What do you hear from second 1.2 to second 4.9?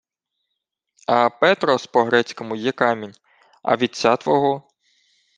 «петрос» по-грецькому є камінь. А вітця твого?